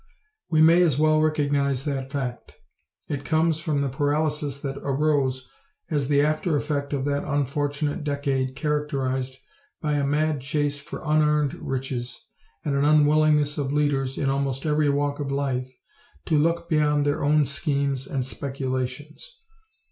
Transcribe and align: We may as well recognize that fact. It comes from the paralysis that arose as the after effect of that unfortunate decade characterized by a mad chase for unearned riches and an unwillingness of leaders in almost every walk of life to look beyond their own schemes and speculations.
We 0.49 0.63
may 0.63 0.81
as 0.81 0.97
well 0.97 1.21
recognize 1.21 1.85
that 1.85 2.11
fact. 2.11 2.55
It 3.07 3.23
comes 3.23 3.59
from 3.59 3.81
the 3.81 3.87
paralysis 3.87 4.57
that 4.61 4.79
arose 4.79 5.47
as 5.91 6.07
the 6.07 6.23
after 6.23 6.57
effect 6.57 6.91
of 6.91 7.05
that 7.05 7.23
unfortunate 7.23 8.03
decade 8.03 8.55
characterized 8.55 9.37
by 9.79 9.93
a 9.93 10.03
mad 10.03 10.41
chase 10.41 10.79
for 10.79 11.03
unearned 11.05 11.53
riches 11.53 12.19
and 12.65 12.75
an 12.75 12.83
unwillingness 12.83 13.59
of 13.59 13.73
leaders 13.73 14.17
in 14.17 14.27
almost 14.27 14.65
every 14.65 14.89
walk 14.89 15.19
of 15.19 15.29
life 15.31 15.71
to 16.25 16.35
look 16.35 16.67
beyond 16.67 17.05
their 17.05 17.23
own 17.23 17.45
schemes 17.45 18.07
and 18.07 18.25
speculations. 18.25 19.35